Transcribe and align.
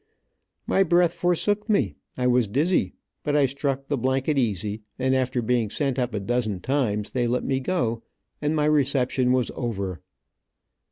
My 0.65 0.81
breath 0.81 1.13
forsook 1.13 1.69
me, 1.69 1.93
I 2.17 2.25
was 2.25 2.47
dizzy, 2.47 2.93
but 3.23 3.35
I 3.35 3.45
struck 3.45 3.87
the 3.87 3.99
blanket 3.99 4.35
easy, 4.35 4.81
and 4.97 5.13
after 5.15 5.43
being 5.43 5.69
sent 5.69 5.99
up 5.99 6.15
a 6.15 6.19
dozen 6.19 6.59
times 6.59 7.11
they 7.11 7.27
let 7.27 7.43
me 7.43 7.59
go, 7.59 8.01
and 8.41 8.55
my 8.55 8.65
reception 8.65 9.31
was 9.31 9.51
over. 9.55 10.01